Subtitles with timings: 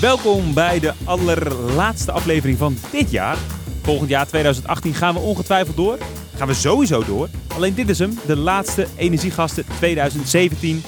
[0.00, 3.36] Welkom bij de allerlaatste aflevering van dit jaar.
[3.82, 5.98] Volgend jaar 2018 gaan we ongetwijfeld door.
[6.34, 7.28] Gaan we sowieso door.
[7.54, 10.82] Alleen dit is hem, de laatste Energiegasten 2017.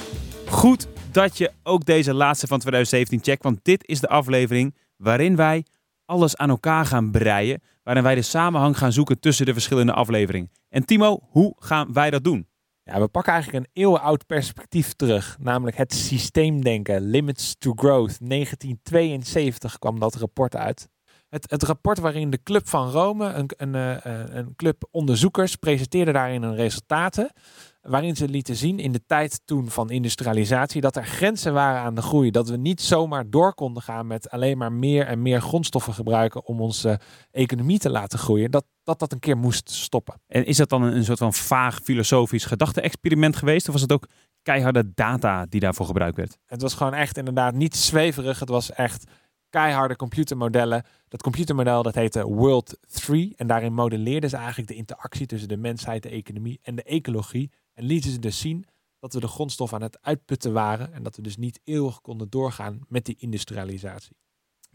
[0.49, 5.37] Goed dat je ook deze laatste van 2017 checkt, want dit is de aflevering waarin
[5.37, 5.65] wij
[6.04, 7.63] alles aan elkaar gaan breien.
[7.83, 10.51] Waarin wij de samenhang gaan zoeken tussen de verschillende afleveringen.
[10.69, 12.49] En Timo, hoe gaan wij dat doen?
[12.85, 18.28] Ja, we pakken eigenlijk een eeuwenoud perspectief terug, namelijk het systeemdenken, Limits to Growth.
[18.28, 20.88] 1972 kwam dat rapport uit.
[21.28, 26.12] Het, het rapport waarin de Club van Rome, een, een, een, een club onderzoekers, presenteerde
[26.12, 27.32] daarin hun resultaten.
[27.80, 31.95] Waarin ze lieten zien in de tijd toen van industrialisatie dat er grenzen waren aan
[31.95, 32.30] de groei.
[32.30, 36.47] Dat we niet zomaar door konden gaan met alleen maar meer en meer grondstoffen gebruiken
[36.47, 38.51] om onze economie te laten groeien.
[38.51, 40.20] Dat dat, dat een keer moest stoppen.
[40.27, 43.66] En is dat dan een, een soort van vaag filosofisch gedachte-experiment geweest?
[43.66, 44.09] Of was het ook
[44.42, 46.39] keiharde data die daarvoor gebruikt werd?
[46.47, 48.39] Het was gewoon echt inderdaad niet zweverig.
[48.39, 49.05] Het was echt
[49.51, 50.84] keiharde computermodellen.
[51.09, 53.34] Dat computermodel dat heette World 3.
[53.37, 57.50] En daarin modelleerden ze eigenlijk de interactie tussen de mensheid, de economie en de ecologie.
[57.74, 58.66] En lieten ze dus zien
[58.98, 60.92] dat we de grondstof aan het uitputten waren.
[60.92, 64.16] En dat we dus niet eeuwig konden doorgaan met die industrialisatie.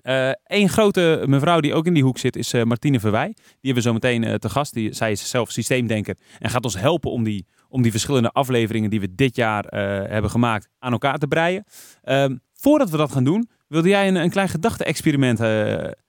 [0.02, 3.34] Een eh, grote mevrouw die ook in die hoek zit is uh, Martine Verwij.
[3.36, 4.74] Die hebben we zo meteen uh, te gast.
[4.74, 8.90] Die, zij is zelf systeemdenker en gaat ons helpen om die, om die verschillende afleveringen
[8.90, 9.66] die we dit jaar
[10.10, 11.64] hebben gemaakt aan elkaar te breien.
[12.02, 15.40] Ehm, voordat we dat gaan doen, wilde jij een, een klein gedachte-experiment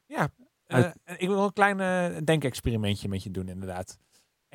[0.06, 0.28] Ja,
[1.16, 3.98] ik wil een klein denkexperimentje met je doen inderdaad.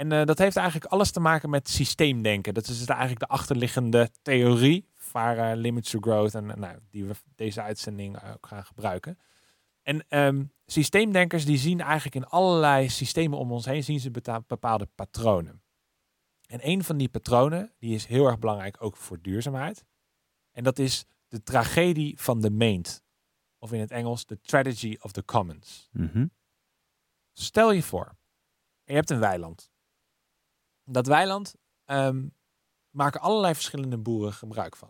[0.02, 2.54] En dat heeft eigenlijk alles te maken met systeemdenken.
[2.54, 7.14] Dat is dus eigenlijk de achterliggende theorie waar Limits to Growth en nou, die we
[7.36, 9.20] deze uitzending ook gaan gebruiken.
[9.82, 14.12] En ehm, systeemdenkers die zien eigenlijk in allerlei systemen om ons heen zien ze
[14.48, 15.62] bepaalde patronen.
[16.48, 19.86] En een van die patronen die is heel erg belangrijk ook voor duurzaamheid.
[20.52, 23.04] En dat is de tragedie van de meent.
[23.58, 25.90] Of in het Engels de tragedy of the commons.
[25.92, 26.26] Mhm.
[27.32, 28.16] Stel je voor,
[28.84, 29.71] je hebt een weiland.
[30.84, 31.56] Dat weiland
[31.86, 32.36] um,
[32.90, 34.90] maken allerlei verschillende boeren gebruik van.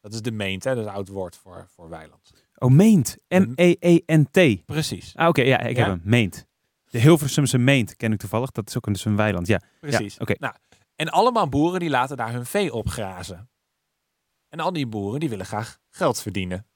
[0.00, 0.74] Dat is de meent, hè?
[0.74, 2.30] dat is een oud woord voor, voor weiland.
[2.54, 3.16] Oh, meent.
[3.28, 4.64] M-E-E-N-T.
[4.64, 5.16] Precies.
[5.16, 6.00] Ah, oké, ja, ik heb hem.
[6.04, 6.46] Meent.
[6.84, 8.50] De Hilversumse meent ken ik toevallig.
[8.50, 9.60] Dat is ook een, dus een weiland, ja.
[9.80, 10.14] Precies.
[10.14, 10.34] Ja, oké.
[10.38, 10.54] Nou,
[10.94, 13.50] en allemaal boeren die laten daar hun vee op grazen.
[14.48, 16.66] En al die boeren die willen graag geld verdienen.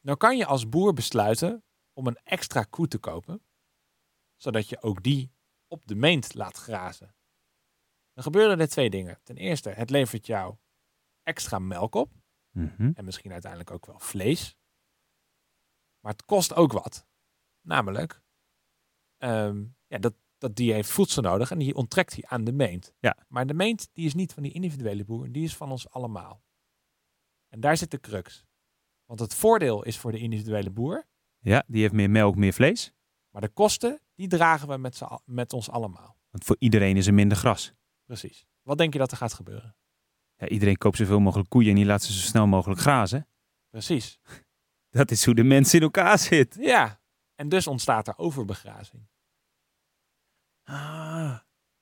[0.00, 3.42] Nou kan je als boer besluiten om een extra koe te kopen,
[4.36, 5.32] zodat je ook die
[5.72, 7.14] op de meent laat grazen.
[8.12, 9.20] Dan gebeuren er twee dingen.
[9.22, 10.56] Ten eerste, het levert jou
[11.22, 12.12] extra melk op.
[12.50, 12.90] Mhm.
[12.94, 14.56] En misschien uiteindelijk ook wel vlees.
[16.00, 17.06] Maar het kost ook wat.
[17.60, 18.22] Namelijk,
[19.16, 22.94] ehm, ja, dat, dat die heeft voedsel nodig en die onttrekt hij aan de meent.
[22.98, 23.16] Ja.
[23.28, 26.42] Maar de meent die is niet van die individuele boer, die is van ons allemaal.
[27.48, 28.44] En daar zit de crux.
[29.04, 31.06] Want het voordeel is voor de individuele boer.
[31.38, 32.92] Ja, die heeft meer melk, meer vlees.
[33.32, 36.16] Maar de kosten, die dragen we met, met ons allemaal.
[36.30, 37.72] Want voor iedereen is er minder gras.
[38.04, 38.46] Precies.
[38.62, 39.76] Wat denk je dat er gaat gebeuren?
[40.36, 43.28] Ja, iedereen koopt zoveel mogelijk koeien en die laat ze zo snel mogelijk grazen.
[43.70, 44.18] Precies.
[44.90, 46.56] Dat is hoe de mens in elkaar zit.
[46.60, 47.00] Ja.
[47.34, 49.08] En dus ontstaat er overbegrazing.
[50.64, 51.38] Ah,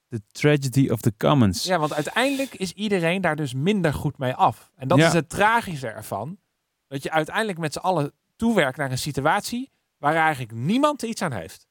[0.09, 1.65] the tragedy of the commons.
[1.65, 4.71] Ja, want uiteindelijk is iedereen daar dus minder goed mee af.
[4.75, 5.07] En dat Ja.
[5.07, 6.39] is het tragische ervan.
[6.87, 11.33] Dat je uiteindelijk met z'n allen toewerkt naar een situatie waar eigenlijk niemand iets aan
[11.33, 11.69] heeft.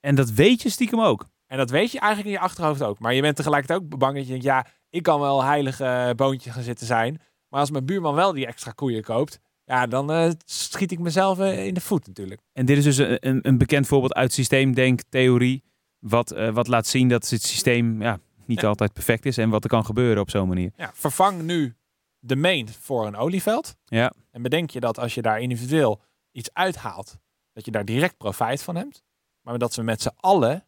[0.00, 1.26] En dat weet je stiekem ook.
[1.46, 2.98] En dat weet je eigenlijk in je achterhoofd ook.
[2.98, 6.10] Maar je bent tegelijkertijd ook bang dat je denkt, ja, ik kan wel heilige eh,
[6.14, 7.20] boontje gaan zitten zijn.
[7.48, 11.38] Maar als mijn buurman wel die extra koeien koopt, ja, dan eh, schiet ik mezelf
[11.38, 12.40] eh, in de voet natuurlijk.
[12.52, 15.62] En dit is dus een, een, bekend voorbeeld uit systeemdenktheorie.
[15.98, 18.68] Wat, wat laat zien dat het systeem ja, niet Ja.
[18.68, 19.38] altijd perfect is.
[19.38, 20.70] En wat er kan gebeuren op zo'n manier.
[20.76, 21.74] Ja, vervang nu
[22.18, 23.76] de main voor een olieveld.
[23.84, 24.12] Ja.
[24.30, 26.00] En bedenk je dat als je daar individueel
[26.38, 27.18] iets uithaalt,
[27.52, 29.02] dat je daar direct profijt van hebt.
[29.40, 30.66] Maar dat we met z'n allen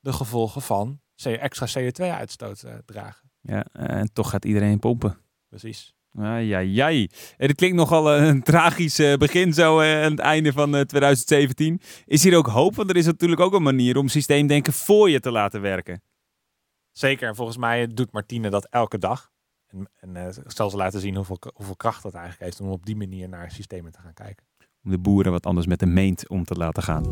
[0.00, 3.30] de gevolgen van extra CO2-uitstoot eh, dragen.
[3.40, 5.18] ja en toch gaat iedereen pompen.
[5.48, 5.94] Precies.
[6.18, 7.08] Ai, ai.
[7.36, 10.80] En dit klinkt nogal eh, een tragisch eh, begin zo aan het einde van eh,
[10.80, 11.80] 2017.
[12.06, 12.74] Is hier ook hoop?
[12.74, 16.02] Want er is natuurlijk ook een manier om systeemdenken voor je te laten werken.
[16.90, 17.28] Zeker.
[17.28, 19.32] En volgens mij doet Martine dat elke dag.
[19.66, 22.96] En, en zal ze laten zien hoeveel, hoeveel kracht dat eigenlijk heeft om op die
[22.96, 24.46] manier naar systemen te gaan kijken.
[24.84, 27.02] Om de boeren wat anders met de meent om te laten gaan.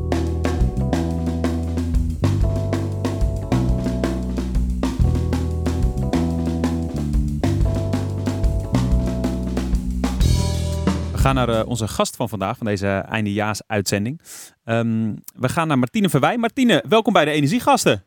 [11.12, 14.20] We gaan naar eh, onze gast van vandaag, van deze eindejaarsuitzending.
[14.64, 16.36] Ehm we gaan naar Martine Verwij.
[16.36, 18.04] Martine, welkom bij de Energiegasten.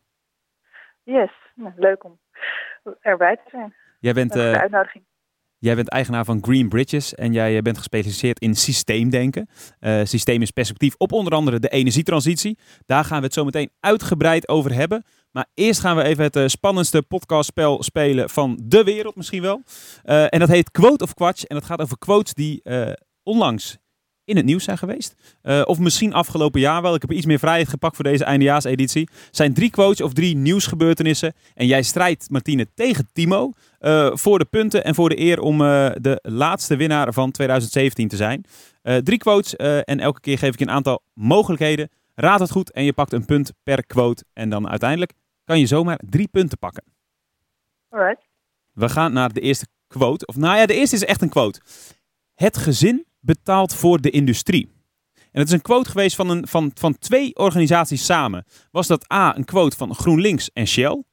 [1.04, 2.20] Yes, nou, leuk om
[3.02, 3.74] erbij te zijn.
[4.00, 5.06] Jij bent, de eh, uitnodiging.
[5.60, 9.50] Jij bent eigenaar van Green Bridges en jij bent gespecialiseerd in systeemdenken.
[9.80, 12.58] Uh, systeem is perspectief op onder andere de energietransitie.
[12.86, 15.04] Daar gaan we het zo meteen uitgebreid over hebben.
[15.32, 19.64] Maar eerst gaan we even het uh, spannendste podcastspel spelen van de wereld misschien wel.
[20.04, 21.44] En dat heet Quote of Quatsch.
[21.44, 22.62] En dat gaat over quotes die
[23.24, 23.78] onlangs
[24.26, 25.16] in het nieuws zijn geweest.
[25.44, 26.96] Uh, of misschien afgelopen jaar wel.
[26.96, 29.10] Ik heb iets meer vrijheid gepakt voor deze eindejaarseditie.
[29.32, 31.34] zijn drie quotes of drie nieuwsgebeurtenissen.
[31.54, 33.52] En jij strijdt, Martine, tegen Timo.
[33.80, 38.08] Uh, voor de punten en voor de eer om uh, de laatste winnaar van 2017
[38.08, 38.46] te zijn.
[39.04, 41.90] drie quotes en elke keer geef ik je een aantal mogelijkheden.
[42.16, 44.24] Raad het goed en je pakt een punt per quote.
[44.34, 45.14] En dan uiteindelijk
[45.44, 46.84] kan je zomaar drie punten pakken.
[47.90, 48.28] Alright.
[48.74, 50.26] We gaan naar de eerste quote.
[50.26, 51.62] Of nou ja, de eerste is echt een quote.
[52.36, 54.74] Het gezin betaalt voor de industrie.
[55.14, 58.46] En het is een quote geweest van, een, van, van twee organisaties samen.
[58.72, 61.04] Was dat A, een quote van GroenLinks en Shell?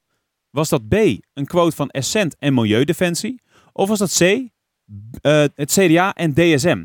[0.51, 0.95] Was dat B,
[1.33, 3.43] een quote van Essent en Milieudefensie?
[3.73, 4.49] Of was dat C, uh,
[5.55, 6.85] het CDA en DSM?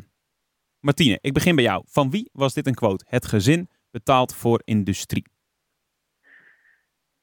[0.79, 1.83] Martine, ik begin bij jou.
[1.87, 3.05] Van wie was dit een quote?
[3.07, 5.25] Het gezin betaalt voor industrie.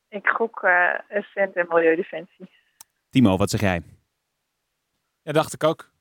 [0.09, 2.51] Ik gok uh, Essent en Milieudefensie.
[3.11, 3.83] Timo, wat zeg jij?
[5.23, 5.94] Ja, dacht ik ook.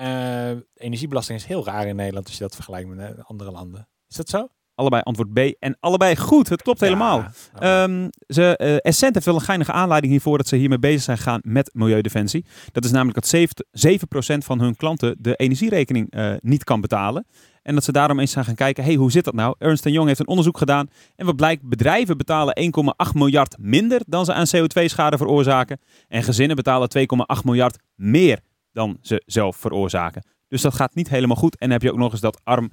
[0.00, 3.88] Uh, energiebelasting is heel raar in Nederland als je dat vergelijkt met eh, andere landen.
[4.08, 4.48] Is dat zo?
[4.74, 6.48] Allebei antwoord B en allebei goed.
[6.48, 7.24] Het klopt helemaal.
[7.62, 11.16] Um, ze, uh, Essent heeft wel een geinige aanleiding hiervoor dat ze hiermee bezig zijn
[11.16, 12.44] gegaan met Milieudefensie.
[12.72, 17.26] Dat is namelijk dat 7%, 7% van hun klanten de energierekening uh, niet kan betalen.
[17.62, 19.54] En dat ze daarom eens zijn gaan kijken, hey, hoe zit dat nou?
[19.58, 22.72] Ernst Young heeft een onderzoek gedaan en wat blijkt, bedrijven betalen
[23.08, 25.80] 1,8 miljard minder dan ze aan CO2-schade veroorzaken.
[26.08, 28.40] En gezinnen betalen 2,8 miljard meer
[28.72, 30.24] dan ze zelf veroorzaken.
[30.48, 31.52] Dus dat gaat niet helemaal goed.
[31.52, 32.70] En dan heb je ook nog eens dat arm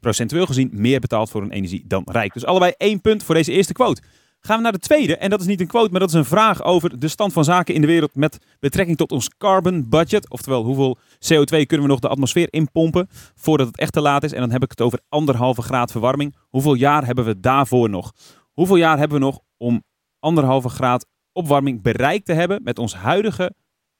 [0.00, 2.32] procentueel gezien meer betaalt voor een energie dan rijk.
[2.32, 4.02] Dus allebei één punt voor deze eerste quote.
[4.44, 5.16] Gaan we naar de tweede.
[5.16, 7.44] En dat is niet een quote, maar dat is een vraag over de stand van
[7.44, 10.30] zaken in de wereld met betrekking tot ons carbon budget.
[10.30, 14.32] Oftewel, hoeveel CO2 kunnen we nog de atmosfeer inpompen voordat het echt te laat is.
[14.32, 16.36] En dan heb ik het over anderhalve graad verwarming.
[16.48, 18.12] Hoeveel jaar hebben we daarvoor nog?
[18.52, 19.84] Hoeveel jaar hebben we nog om
[20.18, 23.54] anderhalve graad opwarming bereikt te hebben met ons huidige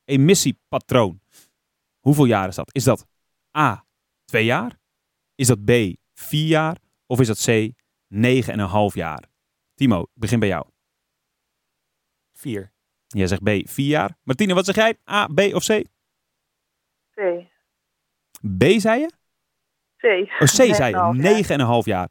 [0.05, 1.22] emissiepatroon?
[2.03, 2.75] Hoeveel jaar is dat?
[2.75, 3.07] Is dat
[3.59, 3.85] A,
[4.25, 4.79] twee jaar?
[5.35, 5.71] Is dat B,
[6.15, 6.77] vier jaar?
[7.07, 7.73] Of is dat C,
[8.09, 9.25] negen en een half jaar?
[9.75, 10.67] Timo, ik begin bij jou.
[12.33, 12.73] Vier.
[13.07, 14.19] Jij zegt B, vier jaar.
[14.23, 14.97] Martine, wat zeg jij?
[15.11, 15.85] A, B of C?
[17.15, 17.21] C.
[18.59, 19.11] B, zei je?
[19.97, 20.33] C.
[20.43, 21.13] Oh, C zei je.
[21.15, 22.11] Negen en een half jaar.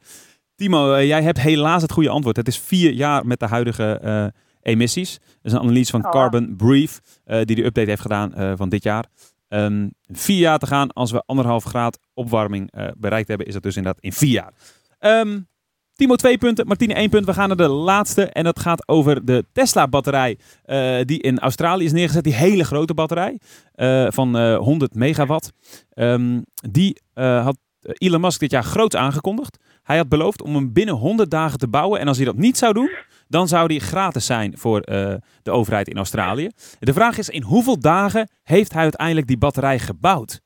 [0.56, 2.36] Timo, uh, jij hebt helaas het goede antwoord.
[2.36, 4.28] Het is vier jaar met de huidige uh,
[4.62, 5.20] emissies.
[5.20, 6.12] Dat is een analyse van oh.
[6.12, 9.06] Carbon Brief, uh, die de update heeft gedaan van dit jaar.
[9.54, 10.92] Um, vier jaar te gaan.
[10.92, 14.54] Als we anderhalf graad opwarming uh, bereikt hebben, is dat dus inderdaad in vier jaar.
[15.00, 15.48] Um,
[15.94, 17.26] Timo twee punten, Martine één punt.
[17.26, 21.86] We gaan naar de laatste en dat gaat over de Tesla-batterij uh, die in Australië
[21.86, 22.24] is neergezet.
[22.24, 23.40] Die hele grote batterij
[23.76, 25.52] uh, van 100 megawatt.
[25.94, 29.58] Um, die had Elon Musk dit jaar groot aangekondigd.
[29.92, 32.00] Hij had beloofd om hem binnen 100 dagen te bouwen.
[32.00, 32.92] En als hij dat niet zou doen,
[33.28, 36.50] dan zou die gratis zijn voor uh, de overheid in Australië.
[36.80, 40.42] De vraag is, in hoeveel dagen heeft hij uiteindelijk die batterij gebouwd?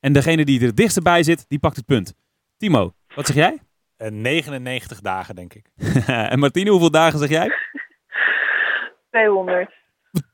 [0.00, 2.14] En degene die er het dichtst bij zit, die pakt het punt.
[2.56, 3.58] Timo, wat zeg jij?
[3.98, 5.70] Uh, 99 dagen, denk ik.
[6.32, 7.52] en Martine, hoeveel dagen zeg jij?
[9.10, 9.74] 200.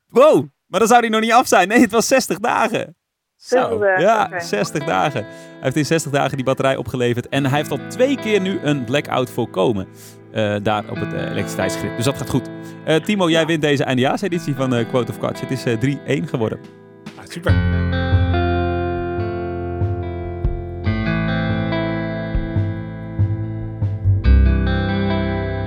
[0.07, 1.69] Wow, maar dan zou die nog niet af zijn.
[1.69, 2.97] Nee, het was 60 dagen.
[3.43, 5.25] Zo, ja, 60 dagen.
[5.25, 7.29] Hij heeft in 60 dagen die batterij opgeleverd.
[7.29, 9.87] En hij heeft al twee keer nu een blackout voorkomen.
[10.35, 11.97] Uh, daar op het uh, elektriciteitsgrid.
[11.97, 12.49] Dus dat gaat goed.
[12.87, 15.43] Uh, Timo, jij wint deze eindejaarseditie van Quote of Quatsch.
[15.49, 16.61] Het is 3-1 geworden.
[17.19, 18.12] Ah, super.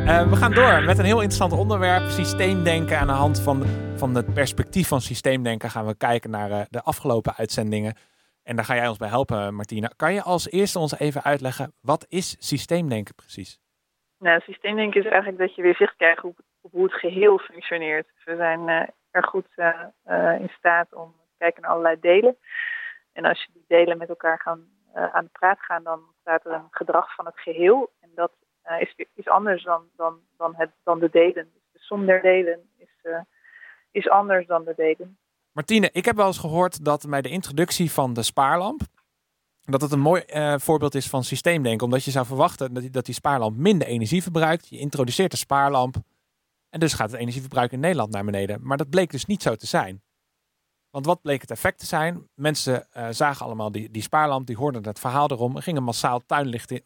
[0.06, 2.04] We gaan door met een heel interessant onderwerp.
[2.10, 3.64] Systeemdenken aan de hand van,
[3.98, 7.96] van het perspectief van systeemdenken gaan we kijken naar de afgelopen uitzendingen.
[8.44, 9.90] En daar ga jij ons bij helpen, Martina.
[9.96, 13.60] Kan je als eerste ons even uitleggen, wat is systeemdenken precies?
[14.20, 16.40] Nou, systeemdenken is eigenlijk dat je weer zicht krijgt op,
[16.72, 18.08] hoe het geheel functioneert.
[18.26, 18.82] We zijn uh,
[19.12, 19.48] erg goed
[20.40, 22.38] in staat om te kijken naar allerlei delen.
[23.14, 26.52] En als je die delen met elkaar gaan, aan de praat gaan, dan ontstaat er
[26.52, 27.92] een gedrag van het geheel.
[28.02, 28.32] En dat
[28.80, 31.52] is, is anders dan, dan, dan, het, dan de delen.
[31.72, 33.12] De som der delen is,
[33.92, 35.18] is anders dan de delen.
[35.52, 38.82] Martine, ik heb wel eens gehoord dat bij de introductie van de spaarlamp,
[39.62, 41.86] dat het een mooi uh, voorbeeld is van systeemdenken.
[41.86, 44.68] Omdat je zou verwachten dat die, dat die spaarlamp minder energie verbruikt.
[44.68, 45.96] Je introduceert de spaarlamp.
[46.70, 48.60] En dus gaat het energieverbruik in Nederland naar beneden.
[48.64, 50.04] Maar dat bleek dus niet zo te zijn.
[50.90, 52.28] Want wat bleek het effect te zijn?
[52.34, 55.56] Mensen zagen allemaal die, die spaarlamp, die hoorden het verhaal erom.
[55.56, 56.22] En gingen massaal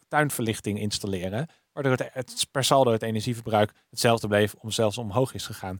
[0.07, 1.47] tuinverlichting installeren.
[1.73, 5.79] Waardoor het, het, per saldo het energieverbruik hetzelfde bleef, om zelfs omhoog is gegaan.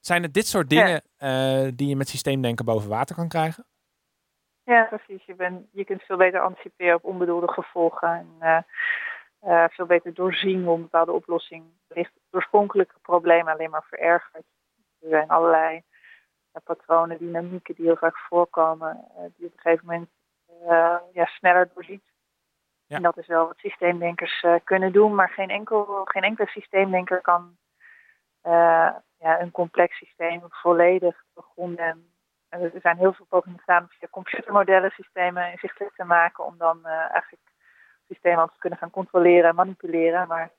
[0.00, 1.64] Zijn het dit soort dingen ja.
[1.64, 3.64] uh, die je met systeemdenken boven water kan krijgen?
[4.64, 5.24] Ja, precies.
[5.24, 8.08] Je, bent, je kunt veel beter anticiperen op onbedoelde gevolgen.
[8.40, 8.64] En
[9.42, 12.12] uh, veel beter doorzien hoe een bepaalde oplossing ligt.
[12.30, 14.44] Oorspronkelijke problemen alleen maar verergert.
[15.00, 15.82] Er zijn allerlei
[16.64, 19.04] patronen, dynamieken die heel vaak voorkomen,
[19.36, 20.08] die op een gegeven moment
[21.12, 22.02] ja, sneller doorziet.
[22.92, 22.98] Ja.
[22.98, 27.56] En dat is wel wat systeemdenkers kunnen doen, maar geen, enkel, geen enkele systeemdenker kan
[29.18, 32.12] ja, een complex systeem volledig begonnen.
[32.48, 36.58] En er zijn heel veel pogingen gedaan om via computermodellen systemen inzichtelijk te maken, om
[36.58, 37.42] dan uh, eigenlijk
[38.08, 40.28] systemen te kunnen gaan controleren en manipuleren.
[40.28, 40.50] Maar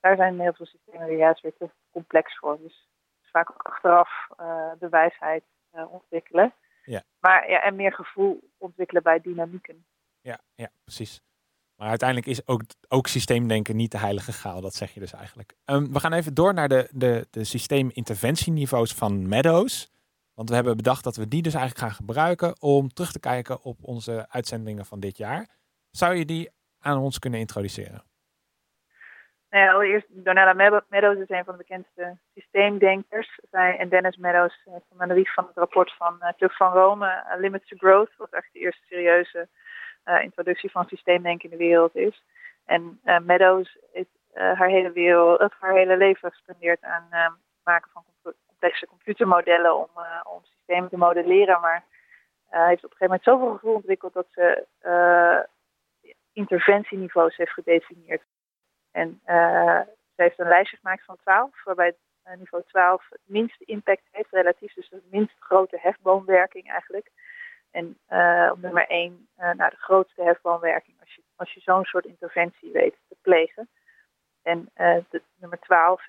[0.00, 2.58] daar zijn heel veel systemen weer juist weer te complex voor.
[2.58, 2.88] Dus,
[3.22, 4.28] vaak ook achteraf
[4.78, 6.54] de wijsheid ontwikkelen.
[6.84, 7.02] Ja.
[7.20, 9.84] Maar, ja, en meer gevoel ontwikkelen bij dynamieken.
[10.20, 11.22] Ja, ja precies.
[11.82, 15.54] Maar uiteindelijk is ook, ook systeemdenken niet de heilige graal, dat zeg je dus eigenlijk.
[15.64, 19.90] Um, we gaan even door naar de, de, de systeeminterventieniveaus van Meadows.
[20.34, 23.62] Want we hebben bedacht dat we die dus eigenlijk gaan gebruiken om terug te kijken
[23.62, 25.46] op onze uitzendingen van dit jaar.
[25.90, 28.02] Zou je die aan ons kunnen introduceren?
[29.50, 30.52] Nou allereerst, Donella
[30.88, 33.40] Meadows is een van de bekendste systeemdenkers.
[33.50, 37.40] Zij en Dennis Meadows uh, van de van het rapport van Club van Rome, uh,
[37.40, 39.48] Limits to Growth, wat echt de eerste serieuze
[40.04, 42.22] introductie van systeemdenken in de wereld is.
[42.64, 47.32] En uh, Meadows heeft uh, haar, hele wereld, haar hele leven gespendeerd aan het
[47.64, 48.04] maken van
[48.46, 49.88] complexe computermodellen om,
[50.22, 51.60] om systemen te modelleren.
[51.60, 51.84] Maar
[52.48, 54.66] heeft op een gegeven moment zoveel gevoel ontwikkeld dat ze
[56.32, 58.22] interventieniveaus heeft gedefinieerd.
[58.90, 61.94] En ze heeft een lijstje gemaakt van 12, waarbij
[62.38, 67.10] niveau 12 het minste impact heeft relatief, dus de minst grote hefboomwerking eigenlijk.
[67.72, 71.84] En uh, op nummer één, uh, nou, de grootste hefboomwerking, als je, als je zo'n
[71.84, 73.68] soort interventie weet te plegen.
[74.42, 76.06] En de, nummer twaalf,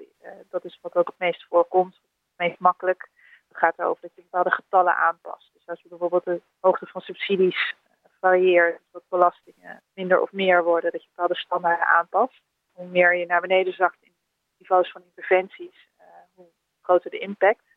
[0.49, 3.09] dat is wat ook het meest voorkomt, het meest makkelijk.
[3.47, 5.49] Het gaat erover dat je bepaalde getallen aanpast.
[5.53, 7.75] Dus als je bijvoorbeeld de hoogte van subsidies
[8.19, 12.41] varieert, dat belastingen minder of meer worden, dat je bepaalde standaarden aanpast.
[12.71, 14.13] Hoe meer je naar beneden zakt in
[14.57, 15.87] niveaus van interventies,
[16.33, 16.47] hoe
[16.81, 17.72] groter de impact.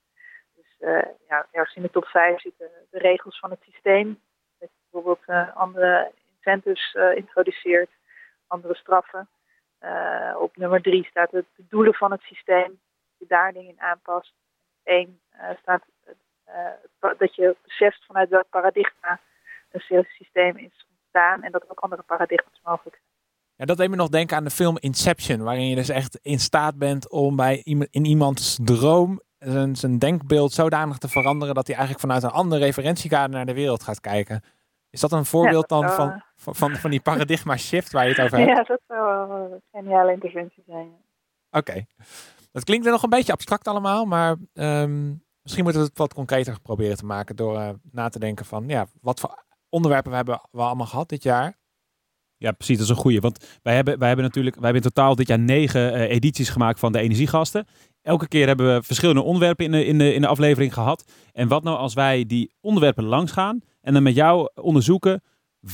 [0.80, 4.20] Uh, ja, ergens in de top 5 zitten de regels van het systeem.
[4.58, 7.90] Dat je bijvoorbeeld uh, andere incentives uh, introduceert,
[8.46, 9.28] andere straffen.
[10.38, 13.80] op nummer 3 staat het de doelen van het systeem, dat je daar dingen in
[13.80, 14.32] aanpast.
[14.84, 15.20] Eén
[15.60, 15.82] staat
[17.18, 19.20] dat je beseft vanuit welk paradigma
[19.70, 23.14] een systeem is ontstaan en dat ook andere paradigma's mogelijk zijn.
[23.56, 26.38] Ja, dat deed me nog denken aan de film Inception, waarin je dus echt in
[26.38, 31.76] staat bent om bij in iemands droom zijn, zijn denkbeeld zodanig te veranderen dat hij
[31.76, 34.42] eigenlijk vanuit een andere referentiekader naar de wereld gaat kijken.
[34.90, 38.38] Is dat een voorbeeld dan van, van, van, die paradigma shift waar je het over
[38.46, 38.50] hebt?
[38.50, 40.92] Ja, dat zou een geniale interventie zijn.
[41.50, 41.86] Oké.
[42.52, 46.14] Dat klinkt er nog een beetje abstract allemaal, maar um, misschien moeten we het wat
[46.14, 50.16] concreter proberen te maken door uh, na te denken van ja, wat voor onderwerpen we
[50.16, 51.56] hebben we allemaal gehad dit jaar.
[52.38, 52.76] Ja, precies.
[52.76, 53.20] Dat is een goede.
[53.20, 56.48] Want wij hebben, wij hebben natuurlijk, wij hebben in totaal dit jaar negen uh, edities
[56.48, 57.66] gemaakt van de energiegasten.
[58.06, 61.12] Elke keer hebben we verschillende onderwerpen in de, in, de, in de aflevering gehad.
[61.32, 65.22] En wat nou als wij die onderwerpen langs gaan en dan met jou onderzoeken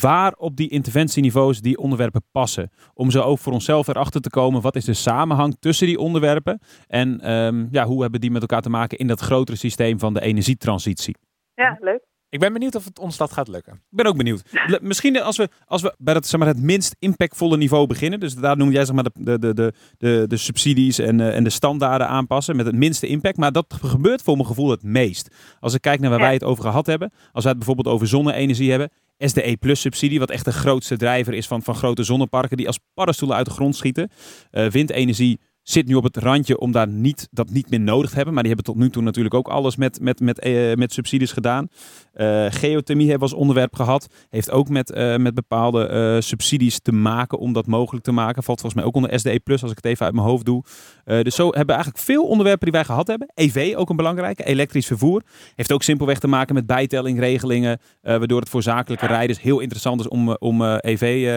[0.01, 2.71] waar op die interventieniveaus die onderwerpen passen.
[2.95, 6.61] Om zo ook voor onszelf erachter te komen, wat is de samenhang tussen die onderwerpen
[6.87, 10.15] en um, ja, hoe hebben die met elkaar te maken in dat grotere systeem van
[10.15, 11.17] de energietransitie.
[11.55, 12.12] Ja, leuk.
[12.33, 13.73] Ik ben benieuwd of het ons dat gaat lukken.
[13.73, 14.43] Ik ben ook benieuwd.
[14.81, 18.21] Misschien als we, als we bij het, zeg maar, het minst impactvolle niveau beginnen.
[18.21, 21.45] Dus daar noem jij zeg maar, de, de, de, de, de subsidies en, uh, en
[21.45, 23.37] de standaarden aanpassen met het minste impact.
[23.37, 25.35] Maar dat gebeurt voor mijn gevoel het meest.
[25.61, 27.13] Als ik kijk naar waar wij het over gehad hebben.
[27.33, 28.91] Als wij het bijvoorbeeld over zonne-energie hebben.
[29.19, 32.79] SDE Plus subsidie, wat echt de grootste drijver is van, van grote zonneparken die als
[32.95, 34.11] paddenstoelen uit de grond schieten.
[34.53, 38.17] Uh, windenergie zit nu op het randje om daar niet, dat niet meer nodig te
[38.17, 38.35] hebben.
[38.35, 41.33] Maar die hebben tot nu toe natuurlijk ook alles met, met, met, uh, met subsidies
[41.33, 41.69] gedaan.
[42.15, 44.07] Uh, geothermie hebben we als onderwerp gehad.
[44.31, 48.43] Heeft ook met, uh, met bepaalde subsidies te maken om dat mogelijk te maken.
[48.43, 50.65] Valt volgens mij ook onder SDE als ik het even uit mijn hoofd doe.
[51.05, 53.31] dus zo hebben we eigenlijk veel onderwerpen die wij gehad hebben.
[53.35, 54.45] EV ook een belangrijke.
[54.45, 55.23] Elektrisch vervoer.
[55.55, 57.81] Heeft ook simpelweg te maken met bijtellingregelingen.
[58.01, 61.29] waardoor het voor zakelijke rijders heel interessant is om, om EV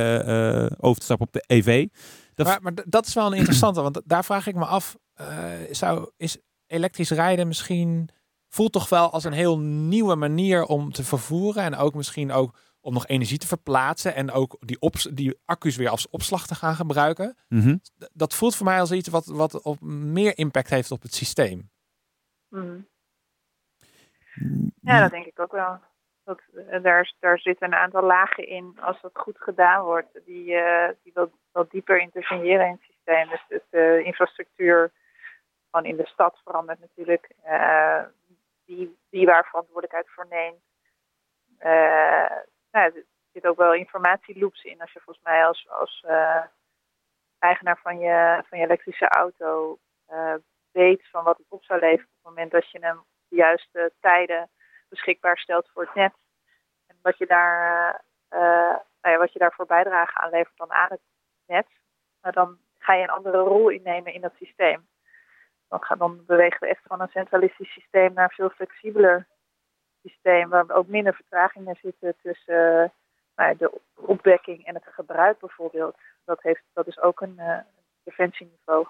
[0.80, 1.88] over te stappen op de EV.
[2.36, 2.48] Dat...
[2.48, 5.28] Maar, maar, dat is wel een interessante, want daar vraag ik me af, uh,
[5.72, 6.38] zou, is
[6.68, 8.10] elektrisch rijden misschien,
[8.48, 12.58] voelt toch wel als een heel nieuwe manier om te vervoeren en ook misschien ook
[12.82, 16.56] om nog energie te verplaatsen en ook die, op, die accu's weer als opslag te
[16.56, 17.38] gaan gebruiken.
[17.48, 17.82] Mm -hmm.
[18.14, 21.70] Dat voelt voor mij als iets wat, wat op meer impact heeft op het systeem.
[22.50, 22.88] Mm.
[24.82, 25.80] Ja, dat denk ik ook wel.
[26.24, 30.52] Dat, eh, daar, daar zitten een aantal lagen in, als dat goed gedaan wordt, die,
[30.52, 33.30] uh, die wel, wel dieper interveneren in het systeem.
[33.30, 34.92] Dus, dus de infrastructuur
[35.72, 38.04] van in de stad verandert natuurlijk, uh,
[38.66, 40.64] die, die waar verantwoordelijkheid voor neemt.
[42.72, 44.82] nou, er zit ook wel informatieloops in.
[44.82, 46.06] Als je volgens mij als, als
[47.40, 49.80] eigenaar van je, van je elektrische auto
[50.72, 53.94] weet van wat het op zou leveren op het moment dat je hem de juiste
[54.00, 54.50] tijden
[54.90, 56.14] beschikbaar stelt voor het net.
[56.88, 58.40] En wat je, daar, uh,
[59.02, 61.02] nou ja, wat je daarvoor bijdrage aanlevert dan aan het
[61.48, 61.68] net.
[62.22, 64.88] Maar dan ga je een andere rol innemen in dat systeem.
[65.68, 69.28] Dan, gaan, dan bewegen we echt van een centralistisch systeem naar een veel flexibeler
[70.04, 70.50] systeem.
[70.50, 72.94] Waar ook minder vertragingen zitten tussen
[73.36, 75.96] uh, de opwekking en het gebruik bijvoorbeeld.
[76.26, 77.58] Dat, heeft, dat is ook een uh,
[78.04, 78.88] defensieniveau.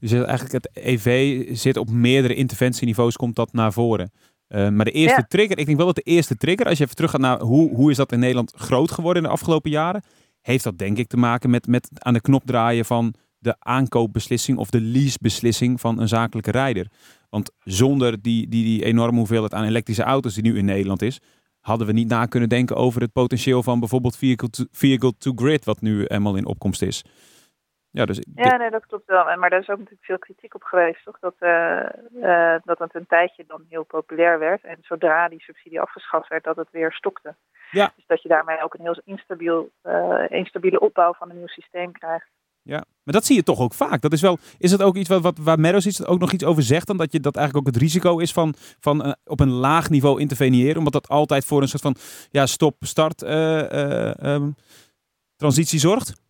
[0.00, 4.10] Dus eigenlijk het EV zit op meerdere interventieniveaus, komt dat naar voren.
[4.48, 6.96] Uh, maar de eerste trigger, ik denk wel dat de eerste trigger, als je even
[6.96, 10.02] terug gaat naar hoe, hoe is dat in Nederland groot geworden in de afgelopen jaren,
[10.48, 14.58] heeft dat denk ik te maken met, met aan de knop draaien van de aankoopbeslissing
[14.58, 16.86] of de leasebeslissing van een zakelijke rijder.
[17.30, 21.20] Want zonder die, die, die enorme hoeveelheid aan elektrische auto's die nu in Nederland is,
[21.60, 25.32] hadden we niet na kunnen denken over het potentieel van bijvoorbeeld vehicle to, vehicle to
[25.34, 27.04] grid, wat nu eenmaal in opkomst is.
[27.90, 29.36] Ja, dus ja nee, dat klopt wel.
[29.36, 31.18] Maar daar is ook natuurlijk veel kritiek op geweest, toch?
[31.18, 34.64] Dat, uh, uh, dat het een tijdje dan heel populair werd.
[34.64, 37.34] En zodra die subsidie afgeschaft werd, dat het weer stokte.
[37.70, 37.92] Ja.
[37.96, 41.92] Dus dat je daarmee ook een heel instabiel, uh, instabiele opbouw van een nieuw systeem
[41.92, 42.28] krijgt.
[42.62, 44.00] Ja, maar dat zie je toch ook vaak.
[44.00, 46.44] Dat is wel, is dat ook iets wat, wat waar Meadows iets, ook nog iets
[46.44, 46.86] over zegt?
[46.86, 50.20] Dan dat je dat eigenlijk ook het risico is van, van op een laag niveau
[50.20, 51.96] interveneren, omdat dat altijd voor een soort van
[52.30, 54.54] ja, stop-start um,
[55.36, 56.22] transitie zorgt?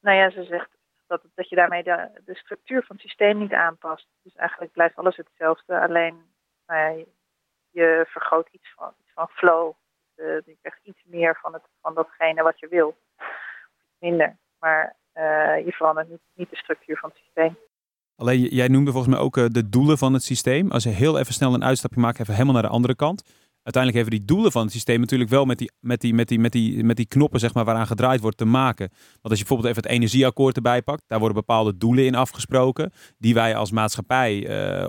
[0.00, 0.70] Nou ja, ze zegt
[1.06, 4.06] dat, dat je daarmee de, de structuur van het systeem niet aanpast.
[4.22, 6.22] Dus eigenlijk blijft alles hetzelfde, alleen
[6.66, 7.04] nou ja,
[7.70, 9.72] je vergroot iets van, iets van flow.
[10.20, 12.96] Uh, je krijgt iets meer van, het, van datgene wat je wil.
[13.98, 14.36] Minder.
[14.58, 17.58] Maar uh, je verandert niet, de structuur van het systeem.
[18.16, 20.70] Alleen jij noemde volgens mij ook uh, de doelen van het systeem.
[20.70, 24.04] Als je heel even snel een uitstapje maakt, even helemaal naar de andere kant uiteindelijk
[24.04, 26.52] hebben die doelen van het systeem natuurlijk wel met die, met die, met die, met
[26.52, 28.88] die, met die knoppen zeg maar, waaraan gedraaid wordt te maken.
[28.88, 32.92] Want als je bijvoorbeeld even het energieakkoord erbij pakt, daar worden bepaalde doelen in afgesproken
[33.18, 34.40] die wij als maatschappij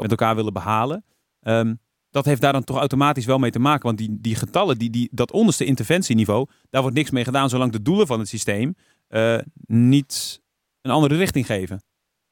[0.01, 1.05] met elkaar willen behalen.
[1.41, 1.79] Um,
[2.11, 3.85] dat heeft daar dan toch automatisch wel mee te maken.
[3.85, 7.71] Want die, die getallen, die, die, dat onderste interventieniveau, daar wordt niks mee gedaan zolang
[7.71, 8.75] de doelen van het systeem
[9.09, 10.41] uh, niet
[10.81, 11.83] een andere richting geven.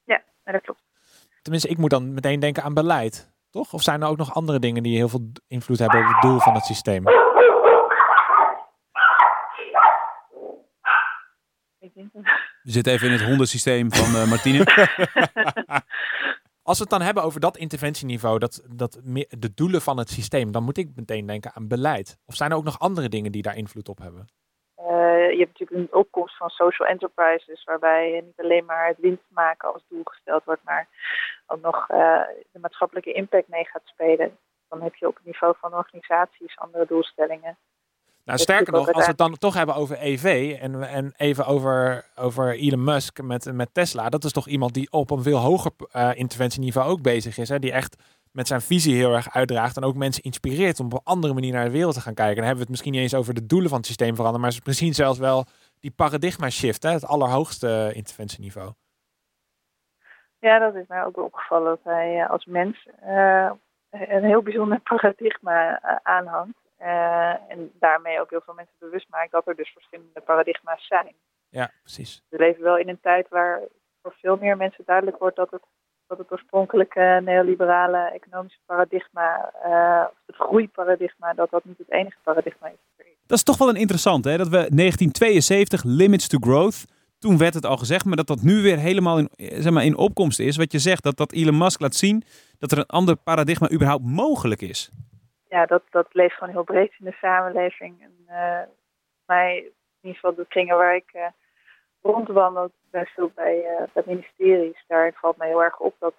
[0.04, 0.82] Ja, dat klopt.
[1.42, 3.32] Tenminste, ik moet dan meteen denken aan beleid.
[3.50, 3.72] Toch?
[3.72, 6.38] Of zijn er ook nog andere dingen die heel veel invloed hebben op het doel
[6.38, 7.04] van het systeem?
[12.62, 14.64] We zitten even in het hondensysteem van uh, Martine.
[16.70, 20.52] Als we het dan hebben over dat interventieniveau, dat, dat, de doelen van het systeem,
[20.52, 22.18] dan moet ik meteen denken aan beleid.
[22.26, 24.28] Of zijn er ook nog andere dingen die daar invloed op hebben?
[24.78, 24.86] Uh,
[25.30, 29.72] je hebt natuurlijk een opkomst van social enterprises, waarbij niet alleen maar het winst maken
[29.72, 30.88] als doel gesteld wordt, maar
[31.46, 34.38] ook nog uh, de maatschappelijke impact mee gaat spelen.
[34.68, 37.58] Dan heb je op het niveau van organisaties andere doelstellingen.
[38.30, 42.04] Nou, sterker nog, als we het dan toch hebben over EV en, en even over,
[42.16, 45.70] over Elon Musk met, met Tesla, dat is toch iemand die op een veel hoger
[45.92, 47.48] uh, interventieniveau ook bezig is.
[47.48, 47.58] Hè?
[47.58, 51.00] Die echt met zijn visie heel erg uitdraagt en ook mensen inspireert om op een
[51.04, 52.36] andere manier naar de wereld te gaan kijken.
[52.36, 54.60] Dan hebben we het misschien niet eens over de doelen van het systeem veranderen, maar
[54.64, 55.44] misschien zelfs wel
[55.80, 56.90] die paradigma shift, hè?
[56.90, 58.72] het allerhoogste interventieniveau.
[60.38, 63.50] Ja, dat is mij ook wel opgevallen dat hij eh, als mens uh,
[63.90, 65.80] een heel bijzonder paradigma
[66.80, 67.48] uh, aanhangt.
[67.48, 71.14] en daarmee ook heel veel mensen bewust maakt dat er dus verschillende paradigma's zijn.
[71.48, 72.22] Ja, precies.
[72.28, 73.60] We leven wel in een tijd waar
[74.02, 75.62] voor veel meer mensen duidelijk wordt dat het,
[76.06, 79.52] dat het oorspronkelijke neoliberale economische paradigma,
[80.10, 83.06] of het groeiparadigma, dat dat niet het enige paradigma is.
[83.26, 84.36] Dat is toch wel een interessant, hè?
[84.36, 86.84] Dat we 1972 Limits to Growth
[87.18, 89.96] toen werd het al gezegd, maar dat dat nu weer helemaal in, zeg maar, in
[89.96, 90.56] opkomst is.
[90.56, 92.22] Wat je zegt, dat, dat Elon Musk laat zien
[92.58, 94.90] dat er een ander paradigma überhaupt mogelijk is.
[95.50, 98.02] Ja, dat, dat leeft gewoon heel breed in de samenleving.
[98.02, 98.62] En uh,
[99.26, 101.26] mij, in ieder geval de kringen waar ik uh,
[102.02, 104.84] rondwandel, ben veel bij, uh, bij ministeries.
[104.86, 106.14] Daar valt mij heel erg op dat,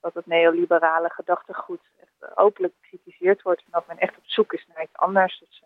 [0.00, 3.60] dat het neoliberale gedachtegoed echt openlijk bekritiseerd wordt.
[3.60, 5.38] En dat men echt op zoek is naar iets anders.
[5.38, 5.62] Dus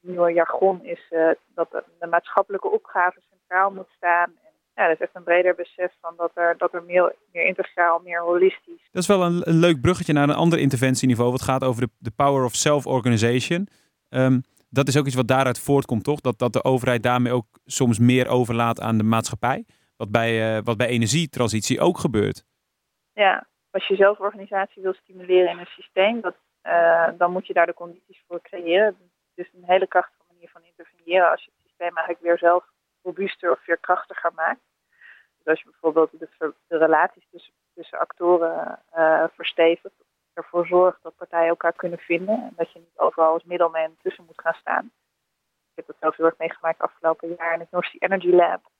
[0.00, 1.12] nieuwe jargon is
[1.46, 4.38] dat de, maatschappelijke opgaven centraal moet staan.
[4.74, 8.00] Ja, dat is echt een breder besef van dat er, dat er meer, meer integraal,
[8.04, 8.88] meer holistisch.
[8.90, 11.30] Dat is wel een, een leuk bruggetje naar een ander interventieniveau.
[11.30, 13.68] Wat gaat over de, de power of self-organization.
[14.08, 16.20] Um, dat is ook iets wat daaruit voortkomt, toch?
[16.20, 19.64] Dat, dat de overheid daarmee ook soms meer overlaat aan de maatschappij.
[19.96, 22.44] Wat bij, uh, wat bij energietransitie ook gebeurt.
[23.12, 27.66] Ja, als je zelforganisatie wil stimuleren in een systeem, dat, uh, dan moet je daar
[27.66, 28.96] de condities voor creëren.
[29.34, 32.64] Dus een hele krachtige manier van interveneren als je het systeem eigenlijk weer zelf
[33.04, 34.60] robuuster of veerkrachtiger maakt.
[35.38, 39.94] Dus als je bijvoorbeeld de, de relaties tussen, tussen actoren uh, verstevigt,
[40.32, 44.24] ervoor zorgt dat partijen elkaar kunnen vinden en dat je niet overal als middelman tussen
[44.24, 44.92] moet gaan staan.
[45.74, 48.70] heb dat zelf heel erg meegemaakt afgelopen jaar in het North Sea Energy Lab.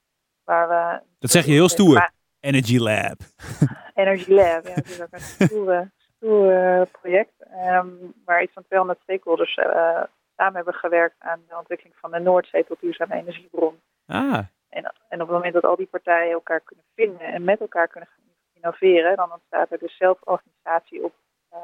[0.44, 2.10] Waar we, dat zeg je heel stoer.
[2.40, 3.16] Energy Lab.
[3.94, 4.74] Energy Lab, ja.
[4.74, 7.32] Dat is ook een stoere, stoere project.
[7.66, 10.02] Um, waar iets van 200 stakeholders uh,
[10.36, 13.80] samen hebben gewerkt aan de ontwikkeling van de Noordzee tot duurzame energiebron.
[14.06, 14.38] Ah.
[14.68, 17.88] En, en op het moment dat al die partijen elkaar kunnen vinden en met elkaar
[17.88, 21.12] kunnen gaan innoveren, dan ontstaat er dus zelforganisatie op
[21.52, 21.60] uh,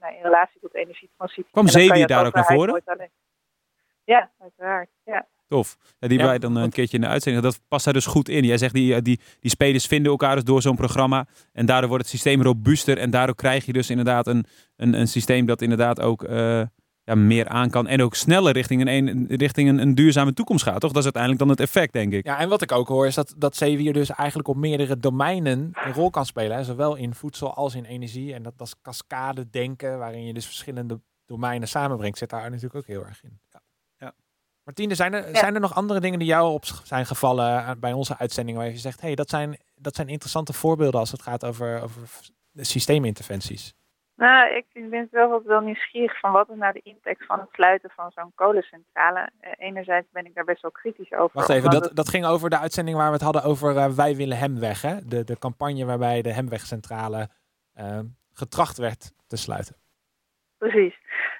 [0.00, 1.52] nou, in relatie tot energietransitie.
[1.52, 2.82] Kwam Zeewier daar ook naar voren?
[4.04, 4.88] Ja, uiteraard.
[5.04, 5.26] Ja.
[5.48, 5.76] Tof.
[5.98, 7.44] Ja, die ja, wij dan een keertje in de uitzending.
[7.44, 8.44] Dat past daar dus goed in.
[8.44, 11.26] Jij zegt die, eh, die, die spelers vinden elkaar dus door zo'n programma.
[11.52, 12.98] En daardoor wordt het systeem robuuster.
[12.98, 14.44] En daardoor krijg je dus inderdaad een,
[14.76, 16.62] een, een systeem dat inderdaad ook uh,
[17.08, 17.86] ja, meer aan kan.
[17.86, 20.80] En ook sneller richting, een, richting een, een, duurzame toekomst gaat.
[20.80, 20.90] Toch?
[20.90, 22.24] Dat is uiteindelijk dan het effect, denk ik.
[22.24, 25.70] Ja, en wat ik ook hoor is dat, dat Zeewier dus eigenlijk op meerdere domeinen
[25.72, 26.56] een rol kan spelen.
[26.56, 26.64] Hè?
[26.64, 28.34] Zowel in voedsel als in energie.
[28.34, 32.18] En dat, dat is cascade denken, waarin je dus verschillende domeinen samenbrengt.
[32.18, 33.40] Zit daar natuurlijk ook heel erg in.
[33.98, 34.12] Ja.
[34.64, 38.18] Martine, zijn er, zijn er nog andere dingen die jou op zijn gevallen bij onze
[38.18, 41.82] uitzendingen waar je zegt, hey, dat zijn, dat zijn interessante voorbeelden als het gaat over,
[41.82, 42.02] over
[42.54, 43.74] systeeminterventies?
[44.18, 47.48] Nou, ik ben wel wat wel nieuwsgierig van wat is nou de impact van het
[47.52, 49.30] sluiten van zo'n kolencentrale.
[49.40, 51.36] Uh, enerzijds ben ik daar best wel kritisch over.
[51.36, 54.16] Wacht even, dat, dat ging over de uitzending waar we het hadden over uh, Wij
[54.16, 54.82] willen hem weg.
[54.82, 55.04] Hè?
[55.04, 57.28] De, de campagne waarbij de Hemwegcentrale
[57.76, 57.98] uh,
[58.32, 59.76] getracht werd te sluiten.
[60.58, 60.98] Precies.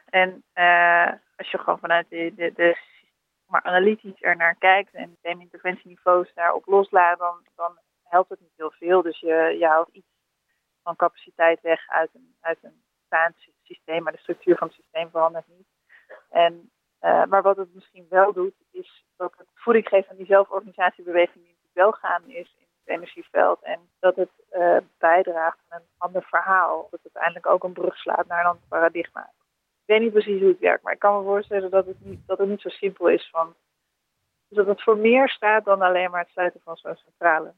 [0.09, 0.45] En
[1.37, 2.79] als je gewoon vanuit de, de, de
[3.47, 8.73] maar analytisch er naar kijkt en interventieniveaus daarop loslaat, dan, dan helpt het niet heel
[8.79, 9.03] veel.
[9.03, 10.18] Dus je, je haalt iets
[10.89, 15.11] van capaciteit weg uit een, uit een bestaand systeem, maar de structuur van het systeem
[15.11, 15.67] verandert niet.
[16.31, 16.71] En,
[17.01, 21.45] uh, maar wat het misschien wel doet, is dat het voeding geeft aan die zelforganisatiebeweging
[21.45, 23.63] die wel gaande is in het energieveld.
[23.63, 26.89] En dat het uh, bijdraagt aan een ander verhaal.
[26.91, 29.31] Dat het uiteindelijk ook een brug slaat naar een ander paradigma.
[29.83, 32.21] Ik weet niet precies hoe het werkt, maar ik kan me voorstellen dat het niet,
[32.27, 33.55] dat het niet zo simpel is van.
[34.49, 37.53] Dat het voor meer staat dan alleen maar het sluiten van zo'n centrale.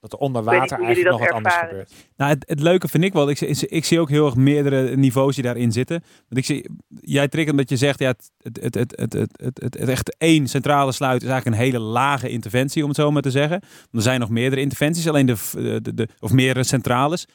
[0.00, 1.92] Dat er onder water eigenlijk nog wat anders gebeurt.
[2.16, 4.96] Nou, het, het, leuke vind ik wel, ik, ik, ik, zie ook heel erg meerdere
[4.96, 6.02] niveaus die daarin zitten.
[6.28, 9.78] Want ik zie, jij triggert omdat je zegt, ja, het, het, het, het, het, het,
[9.78, 13.22] het, echt één centrale sluit is eigenlijk een hele lage interventie, om het zo maar
[13.22, 13.62] te zeggen.
[13.92, 17.26] Er zijn nog meerdere interventies, alleen de, de, de, of meerdere centrales.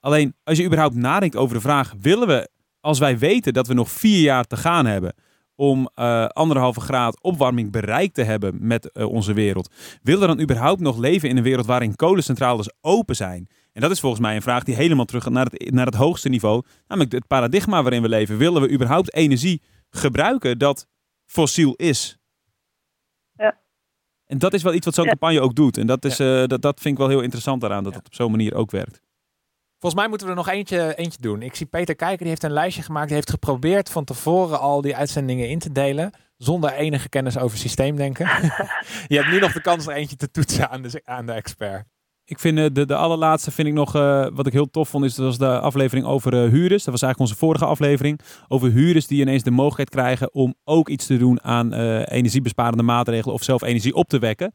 [0.00, 2.48] Alleen als je überhaupt nadenkt over de vraag, willen we,
[2.80, 5.14] als wij weten dat we nog vier jaar te gaan hebben,
[5.56, 10.40] om uh, anderhalve graad opwarming bereikt te hebben met uh, onze wereld, willen we dan
[10.40, 13.48] überhaupt nog leven in een wereld waarin kolencentrales open zijn?
[13.72, 15.94] En dat is volgens mij een vraag die helemaal terug gaat naar het, naar het
[15.94, 18.36] hoogste niveau, namelijk het paradigma waarin we leven.
[18.36, 20.86] Willen we überhaupt energie gebruiken dat
[21.26, 22.18] fossiel is?
[23.32, 23.58] Ja.
[24.26, 25.10] En dat is wel iets wat zo'n ja.
[25.10, 25.78] campagne ook doet.
[25.78, 27.98] En dat, is, uh, dat, dat vind ik wel heel interessant daaraan, dat ja.
[27.98, 29.03] het op zo'n manier ook werkt.
[29.84, 31.42] Volgens mij moeten we er nog eentje, eentje doen.
[31.42, 33.06] Ik zie Peter kijken, die heeft een lijstje gemaakt.
[33.06, 36.10] Die heeft geprobeerd van tevoren al die uitzendingen in te delen.
[36.36, 38.26] Zonder enige kennis over systeemdenken.
[39.08, 41.84] je hebt nu nog de kans er eentje te toetsen aan de, aan de expert.
[42.24, 45.14] Ik vind de, de allerlaatste vind ik nog, uh, wat ik heel tof vond, is
[45.14, 46.84] dat was de aflevering over uh, huurders.
[46.84, 48.20] Dat was eigenlijk onze vorige aflevering.
[48.48, 52.82] Over huurders die ineens de mogelijkheid krijgen om ook iets te doen aan uh, energiebesparende
[52.82, 54.54] maatregelen of zelf energie op te wekken.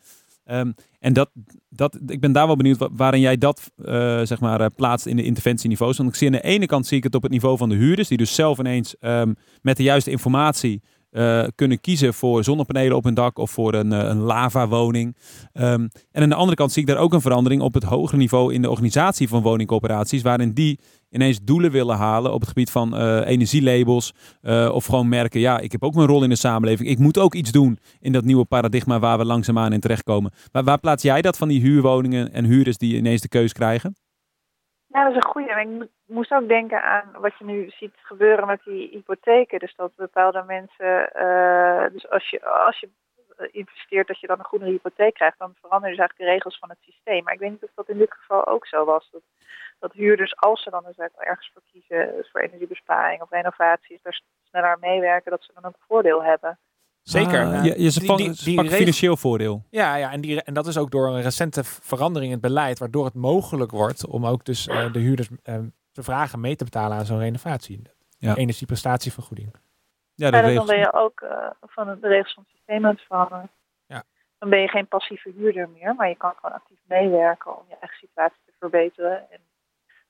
[0.52, 1.30] Um, en dat,
[1.70, 3.86] dat, ik ben daar wel benieuwd waarin jij dat uh,
[4.24, 5.98] zeg maar, uh, plaatst in de interventieniveaus.
[5.98, 7.76] Want ik zie aan de ene kant zie ik het op het niveau van de
[7.76, 10.82] huurders, die dus zelf ineens um, met de juiste informatie
[11.12, 15.18] uh, kunnen kiezen voor zonnepanelen op hun dak of voor een, een lava-woning.
[15.54, 18.18] Um, en aan de andere kant zie ik daar ook een verandering op het hogere
[18.18, 22.72] niveau in de organisatie van woningcoöperaties, waarin die ineens doelen willen halen op het gebied
[22.72, 24.14] van uh, energielabels.
[24.42, 26.90] Uh, of gewoon merken, ja, ik heb ook mijn rol in de samenleving.
[26.90, 30.32] Ik moet ook iets doen in dat nieuwe paradigma waar we langzaamaan in terechtkomen.
[30.52, 33.96] Maar waar plaats jij dat van die huurwoningen en huurders die ineens de keus krijgen?
[34.88, 35.88] Ja, dat is een goede.
[36.06, 39.60] Ik moest ook denken aan wat je nu ziet gebeuren met die hypotheken.
[39.60, 42.90] Dus dat bepaalde mensen, uh, dus als je, als je
[43.52, 46.70] investeert, dat je dan een goede hypotheek krijgt, dan veranderen dus eigenlijk de regels van
[46.70, 47.24] het systeem.
[47.24, 49.10] Maar ik weet niet of dat in dit geval ook zo was.
[49.12, 49.22] Dat,
[49.80, 54.22] dat huurders, als ze dan dus ergens voor kiezen, dus voor energiebesparing of renovaties, daar
[54.44, 56.60] sneller meewerken, dat ze dan een voordeel hebben.
[57.04, 57.46] Zeker.
[57.46, 59.66] Ah, je, je, ze die, die, die financieel voordeel.
[59.70, 62.80] Ja, ja en, die, en dat is ook door een recente verandering in het beleid,
[62.80, 65.56] waardoor het mogelijk wordt om ook dus uh, de huurders uh,
[65.92, 67.82] te vragen mee te betalen aan zo'n renovatie.
[68.18, 68.36] Ja.
[68.36, 69.56] Energieprestatievergoeding.
[70.20, 73.02] Ja, ja dan ben je ook uh, van de regels van het systeem aan het
[73.02, 73.50] veranderen.
[73.86, 74.04] Ja.
[74.38, 77.76] Dan ben je geen passieve huurder meer, maar je kan gewoon actief meewerken om je
[77.80, 79.32] eigen situatie te verbeteren.
[79.32, 79.40] En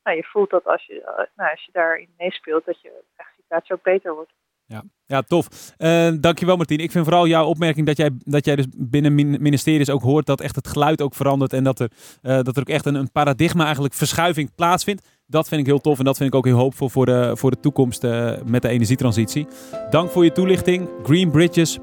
[0.04, 3.74] nou, je voelt dat als je, nou, als je daarin meespeelt, dat je eigen situatie
[3.76, 4.32] ook beter wordt.
[4.66, 5.48] Ja, ja tof.
[5.78, 6.80] Uh, dankjewel Martien.
[6.80, 10.42] Ik vind vooral jouw opmerking dat jij, dat jij dus binnen ministeries ook hoort dat
[10.42, 11.90] echt het geluid ook verandert en dat er,
[12.22, 15.19] dat er ook echt een, een paradigma eigenlijk verschuiving plaatsvindt.
[15.32, 17.52] Dat vind ik heel tof en dat vind ik ook heel hoopvol voor de, voor
[17.52, 19.48] de toekomst uh, met de energietransitie.
[19.90, 20.90] Dank voor je toelichting.
[21.04, 21.80] Greenbridges.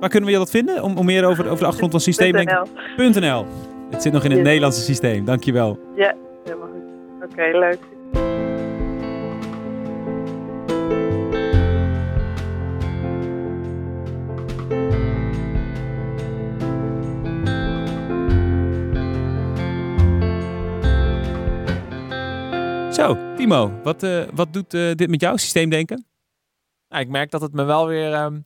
[0.00, 0.82] Waar kunnen we je dat vinden?
[0.82, 2.66] Om, om meer over, over de achtergrond van systeemdenken?
[3.90, 5.24] Het zit nog in het Nederlandse systeem.
[5.24, 5.78] Dankjewel.
[5.96, 7.30] Ja, helemaal goed.
[7.30, 7.78] Oké, leuk.
[23.42, 26.06] Timo, wat, uh, wat doet uh, dit met jouw systeemdenken?
[26.88, 28.44] Nou, ik merk dat het me wel weer um,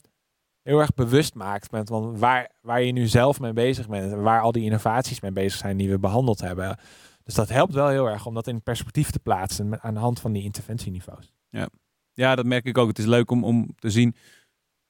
[0.61, 4.13] heel erg bewust maakt met want waar, waar je nu zelf mee bezig bent.
[4.13, 6.77] Waar al die innovaties mee bezig zijn die we behandeld hebben.
[7.23, 10.19] Dus dat helpt wel heel erg om dat in perspectief te plaatsen aan de hand
[10.19, 11.33] van die interventieniveaus.
[11.49, 11.69] Ja,
[12.13, 12.87] ja dat merk ik ook.
[12.87, 14.15] Het is leuk om, om te zien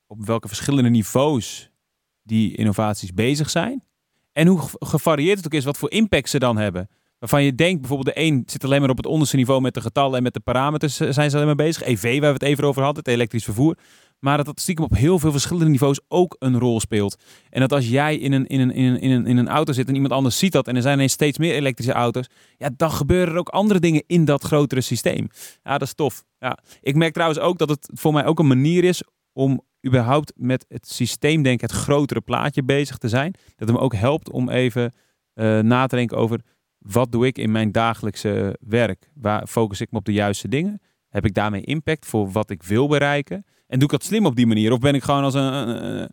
[0.06, 1.72] op welke verschillende niveaus
[2.24, 3.84] die innovaties bezig zijn.
[4.32, 6.90] En hoe gevarieerd het ook is, wat voor impact ze dan hebben.
[7.20, 9.82] Waarvan je denkt, bijvoorbeeld de een zit alleen maar op het onderste niveau met de
[9.82, 11.84] getallen en met de parameters eh, zijn ze alleen maar bezig.
[11.84, 13.78] EV, waar we het even over hadden, het elektrisch vervoer.
[14.20, 17.24] Maar dat dat stiekem op heel veel verschillende niveaus ook een rol speelt.
[17.50, 19.74] En dat als jij in een, in een, in een, in een, in een auto
[19.74, 22.30] zit en iemand anders ziet dat en er zijn ineens steeds meer elektrische auto's.
[22.58, 25.28] Ja, dan gebeuren er ook andere dingen in dat grotere systeem.
[25.64, 26.24] Ja, dat is tof.
[26.40, 26.58] Ja.
[26.82, 29.04] Ik merk trouwens ook dat het voor mij ook een manier is
[29.34, 33.32] om überhaupt met het systeemdenken, het grotere plaatje bezig te zijn.
[33.32, 34.94] Dat het me ook helpt om even
[35.36, 36.42] uh, na te denken over
[36.92, 39.10] wat doe ik in mijn dagelijkse werk?
[39.14, 40.82] Waar focus ik me op de juiste dingen?
[41.10, 43.46] Heb ik daarmee impact voor wat ik wil bereiken?
[43.68, 44.72] En doe ik dat slim op die manier?
[44.72, 46.10] Of ben ik gewoon als een, een,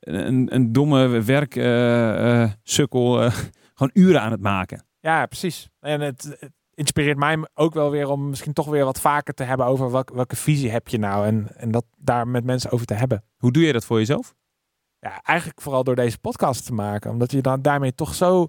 [0.00, 3.32] een, een domme werksukkel uh, uh,
[3.74, 4.84] gewoon uren aan het maken?
[5.00, 5.68] Ja, precies.
[5.80, 9.44] En het, het, inspireert mij ook wel weer om misschien toch weer wat vaker te
[9.44, 11.26] hebben over welke, welke visie heb je nou?
[11.26, 13.24] En, en dat daar met mensen over te hebben.
[13.36, 14.34] Hoe doe je dat voor jezelf?
[14.98, 17.10] Ja, eigenlijk vooral door deze podcast te maken.
[17.10, 18.46] Omdat je dan daarmee toch zo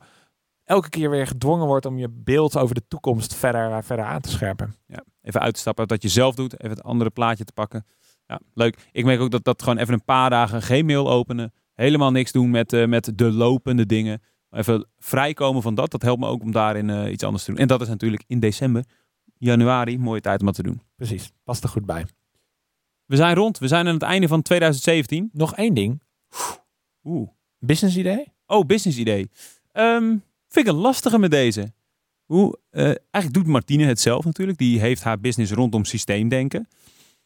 [0.67, 4.21] elke keer weer gedwongen wordt om je beeld over de toekomst verder, eh, verder aan
[4.21, 4.75] te scherpen.
[4.87, 7.85] Ja, even uitstappen uit wat je zelf doet, even het andere plaatje te pakken.
[8.25, 8.89] Ja, leuk.
[8.91, 12.31] Ik merk ook dat dat gewoon even een paar dagen geen mail openen, helemaal niks
[12.31, 14.21] doen met, uh, met de lopende dingen.
[14.49, 17.59] Even vrijkomen van dat, dat helpt me ook om daarin uh, iets anders te doen.
[17.59, 18.83] En dat is natuurlijk in december,
[19.37, 20.81] januari, mooie tijd om dat te doen.
[20.95, 22.05] Precies, past er goed bij.
[23.05, 25.29] We zijn rond, we zijn aan het einde van 2017.
[25.33, 26.01] Nog één ding.
[27.03, 27.29] Oeh.
[27.59, 28.33] Business idee?
[28.45, 29.29] Oh, business idee.
[29.73, 31.73] Um, Vind ik een lastige met deze.
[32.25, 34.57] Hoe, uh, eigenlijk doet Martine het zelf natuurlijk.
[34.57, 36.67] Die heeft haar business rondom systeemdenken.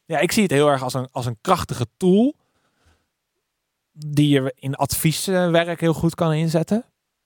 [0.05, 2.35] Ja, ik zie het heel erg als een, als een krachtige tool.
[3.91, 6.77] Die je in advieswerk heel goed kan inzetten.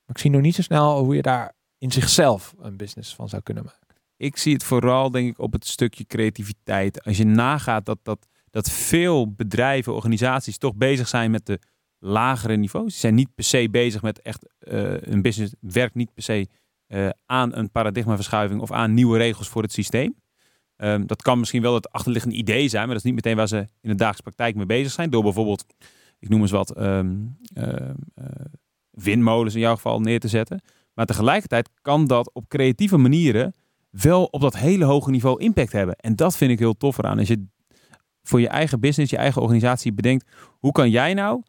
[0.06, 3.30] Maar ik zie nog niet zo snel hoe je daar in zichzelf een business van
[3.30, 3.96] zou kunnen maken.
[4.18, 7.04] Ik zie het vooral denk ik op het stukje creativiteit.
[7.04, 11.60] Als je nagaat dat, dat, dat veel bedrijven, organisaties toch bezig zijn met de
[12.06, 12.94] lagere niveaus.
[12.94, 16.48] Ze zijn niet per se bezig met echt een business werkt niet per se
[16.88, 20.16] uh, aan een paradigmaverschuiving of aan nieuwe regels voor het systeem.
[20.78, 23.48] Um, dat kan misschien wel het achterliggende idee zijn, maar dat is niet meteen waar
[23.48, 25.10] ze in de dagelijkse praktijk mee bezig zijn.
[25.10, 25.66] Door bijvoorbeeld,
[26.20, 27.74] ik noem eens wat, um, uh,
[28.92, 30.62] windmolens in jouw geval neer te zetten.
[30.94, 33.54] Maar tegelijkertijd kan dat op creatieve manieren
[33.90, 35.96] wel op dat hele hoge niveau impact hebben.
[35.96, 37.20] En dat vind ik heel tof eraan.
[37.20, 37.46] Als je
[38.24, 41.44] voor je eigen business, je eigen organisatie bedenkt, hoe kan jij nou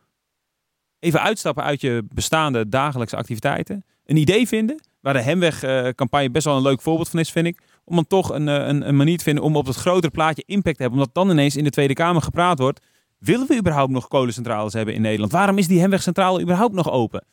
[0.99, 3.85] even uitstappen uit je bestaande dagelijkse activiteiten.
[4.05, 7.63] Een idee vinden, waar de Hemweg-campagne best wel een leuk voorbeeld van is, vind ik.
[7.85, 10.43] Om dan toch een, eh, een, een manier te vinden om op het grotere plaatje
[10.47, 11.01] impact te hebben.
[11.01, 12.81] Omdat dan ineens in de Tweede Kamer gepraat wordt.
[13.19, 15.33] Willen we überhaupt nog kolencentrales hebben in Nederland?
[15.33, 17.27] Waarom is die Hemwegcentrale überhaupt nog open?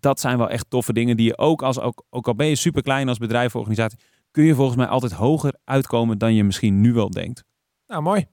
[0.00, 2.56] Dat zijn wel echt toffe dingen die je ook als, ook, ook al ben je
[2.56, 3.98] super klein als bedrijf of organisatie,
[4.30, 7.44] kun je volgens mij altijd hoger uitkomen dan je misschien nu wel denkt.
[7.86, 8.26] Nou, mooi.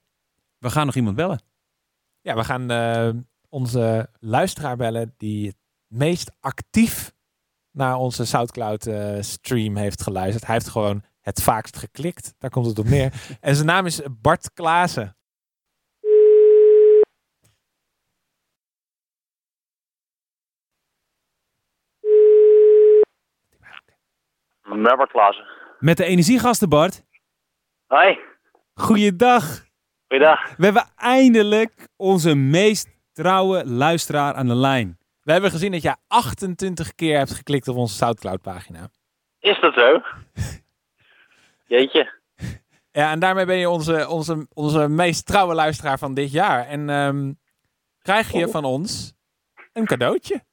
[0.58, 1.42] We gaan nog iemand bellen.
[2.22, 3.10] Ja, we gaan uh,
[3.50, 5.58] onze luisteraar bellen die het
[5.88, 7.16] meest actief
[7.72, 10.46] naar onze SoundCloud uh, stream heeft geluisterd.
[10.46, 12.34] Hij heeft gewoon het vaakst geklikt.
[12.38, 13.14] Daar komt het op neer.
[13.42, 15.18] en zijn naam is Bart Klaassen.
[24.62, 25.46] Met Bart Klaassen.
[25.80, 27.04] Met de energiegasten, Bart.
[27.86, 28.20] Hoi.
[28.74, 29.66] Goeiedag.
[30.08, 30.56] Goeiedag.
[30.56, 34.98] We hebben eindelijk onze meest trouwe luisteraar aan de lijn.
[35.22, 38.90] We hebben gezien dat jij 28 keer hebt geklikt op onze SoundCloud pagina.
[39.40, 40.02] Is dat zo?
[41.76, 42.14] Jeetje.
[42.92, 46.68] Ja, en daarmee ben je onze, onze, onze meest trouwe luisteraar van dit jaar.
[46.68, 47.40] En um,
[48.02, 48.52] krijg je oh.
[48.52, 49.14] van ons
[49.74, 50.44] een cadeautje.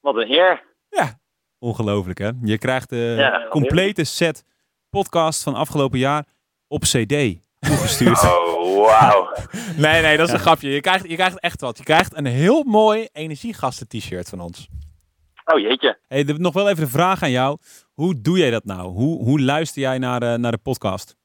[0.00, 0.64] Wat een eer.
[0.88, 1.20] Ja.
[1.58, 2.30] Ongelooflijk hè?
[2.42, 4.44] Je krijgt de ja, complete set
[4.90, 6.26] podcast van afgelopen jaar
[6.68, 8.24] op cd toegestuurd.
[8.24, 9.32] Oh, wauw.
[9.84, 10.70] nee, nee, dat is een grapje.
[10.70, 11.78] Je krijgt, je krijgt echt wat.
[11.78, 14.68] Je krijgt een heel mooi energiegasten t-shirt van ons.
[15.44, 15.98] Oh jeetje.
[16.08, 17.58] Hey, nog wel even de vraag aan jou.
[17.94, 18.82] Hoe doe jij dat nou?
[18.82, 21.16] Hoe, hoe luister jij naar, eh, naar de podcast?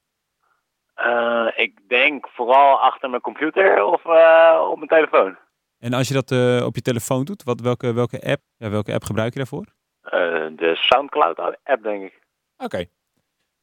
[0.94, 5.38] Eh, ik denk vooral achter mijn computer of eh, op mijn telefoon.
[5.80, 6.32] En als je dat
[6.66, 9.66] op je telefoon doet, wat, welke, welke, app, ja, welke app gebruik je daarvoor?
[10.56, 12.20] De Soundcloud app, denk ik.
[12.58, 12.86] Oké.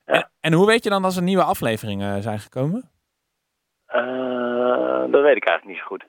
[0.04, 0.30] Ja.
[0.40, 2.90] En, hoe weet je dan als er nieuwe afleveringen zijn gekomen?
[3.86, 6.04] Eh, dat weet ik eigenlijk niet zo goed.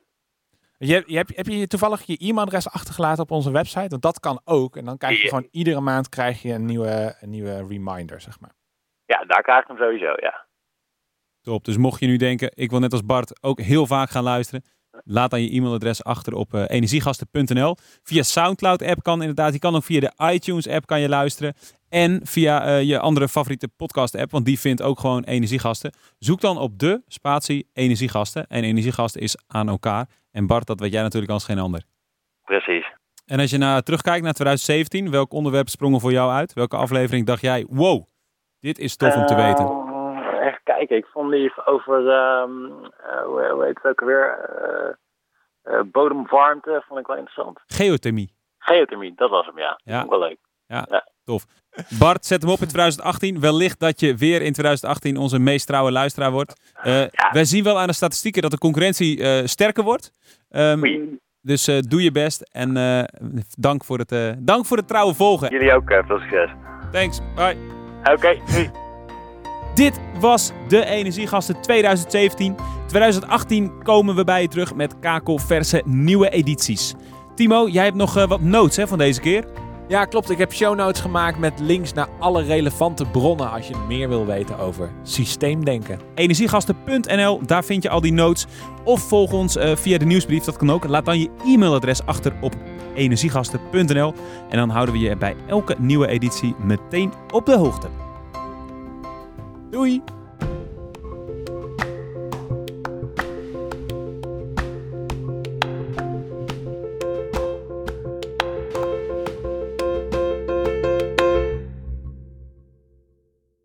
[0.78, 3.88] Je, je, heb, heb je toevallig je e-mailadres achtergelaten op onze website?
[3.88, 4.76] Want dat kan ook.
[4.76, 5.30] En dan krijg je Ja.
[5.30, 8.52] gewoon iedere maand krijg je een nieuwe, een nieuwe reminder, zeg maar.
[9.06, 10.46] Ja, daar krijg ik hem sowieso, ja.
[11.42, 11.66] Top.
[11.66, 14.64] Dus mocht je nu denken, ik wil net als Bart ook heel vaak gaan luisteren.
[15.04, 17.76] Laat dan je e-mailadres achter op eh, energiegasten.nl.
[18.04, 19.54] Via Soundcloud-app kan inderdaad.
[19.54, 21.54] Je kan ook via de iTunes-app kan je luisteren.
[21.90, 25.94] En via eh, je andere favoriete podcast-app, want die vindt ook gewoon Energiegasten.
[26.20, 28.48] Zoek dan op de spatie Energiegasten.
[28.48, 30.10] En Energiegasten is aan elkaar.
[30.32, 31.84] En Bart, dat weet jij natuurlijk als geen ander.
[32.44, 32.86] Precies.
[33.26, 36.54] En als je naar, terugkijkt naar 2017, welk onderwerp sprong er voor jou uit?
[36.54, 38.04] Welke aflevering dacht jij, wow,
[38.60, 39.93] dit is tof om te weten?
[40.88, 42.50] Kijken, ik vond die over, ehm,
[43.04, 44.38] eh, hoe, hoe heet het ook alweer?
[45.64, 47.60] Eh, eh, bodemwarmte vond ik wel interessant.
[47.68, 48.34] Geothermie.
[48.58, 49.80] Geothermie, dat was hem, ja.
[49.84, 49.94] Ja.
[50.02, 50.38] Vond ik wel leuk.
[52.00, 53.40] Bart, zet hem op in 2018.
[53.40, 56.72] Wellicht dat je weer in 2018 onze meest trouwe luisteraar wordt.
[56.74, 60.12] Eh, Wij zien wel aan de statistieken dat de concurrentie eh, sterker wordt.
[60.50, 61.06] Ehm,
[61.42, 63.04] dus eh, doe je best en eh,
[63.60, 65.50] dank, voor het, eh, dank voor het trouwe volgen.
[65.50, 66.50] Jullie ook, eh, veel succes.
[66.92, 67.58] Thanks, bye.
[68.14, 68.83] Oké, doei.
[69.74, 72.56] Dit was de Energiegasten 2017.
[72.88, 76.94] 2018 komen we bij je terug met kakelverse nieuwe edities.
[77.36, 79.46] Timo, jij hebt nog eh, wat notes hè, van deze keer.
[79.88, 80.30] Ja, klopt.
[80.30, 84.26] Ik heb show notes gemaakt met links naar alle relevante bronnen als je meer wil
[84.26, 86.00] weten over systeemdenken.
[86.16, 88.46] Energiegasten.nl, daar vind je al die notes.
[88.84, 90.88] Of volg ons eh, via de nieuwsbrief, dat kan ook.
[90.88, 92.56] Laat dan je e-mailadres achter op
[92.96, 94.14] energiegasten.nl.
[94.50, 98.03] En dan houden we je bij elke nieuwe editie meteen op de hoogte.
[99.74, 100.04] Doei!